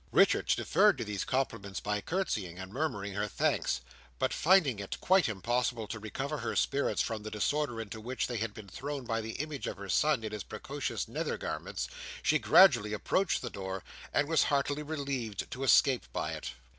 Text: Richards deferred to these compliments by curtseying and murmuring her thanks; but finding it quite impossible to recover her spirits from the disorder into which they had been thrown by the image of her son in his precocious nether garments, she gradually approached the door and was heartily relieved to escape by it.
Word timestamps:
Richards 0.11 0.55
deferred 0.55 0.97
to 0.97 1.03
these 1.03 1.23
compliments 1.23 1.79
by 1.79 2.01
curtseying 2.01 2.57
and 2.57 2.73
murmuring 2.73 3.13
her 3.13 3.27
thanks; 3.27 3.81
but 4.17 4.33
finding 4.33 4.79
it 4.79 4.99
quite 4.99 5.29
impossible 5.29 5.85
to 5.89 5.99
recover 5.99 6.39
her 6.39 6.55
spirits 6.55 7.03
from 7.03 7.21
the 7.21 7.29
disorder 7.29 7.79
into 7.79 8.01
which 8.01 8.25
they 8.25 8.37
had 8.37 8.51
been 8.51 8.67
thrown 8.67 9.05
by 9.05 9.21
the 9.21 9.33
image 9.33 9.67
of 9.67 9.77
her 9.77 9.89
son 9.89 10.23
in 10.23 10.31
his 10.31 10.41
precocious 10.41 11.07
nether 11.07 11.37
garments, 11.37 11.87
she 12.23 12.39
gradually 12.39 12.93
approached 12.93 13.43
the 13.43 13.51
door 13.51 13.83
and 14.11 14.27
was 14.27 14.45
heartily 14.45 14.81
relieved 14.81 15.51
to 15.51 15.61
escape 15.63 16.11
by 16.11 16.31
it. 16.31 16.53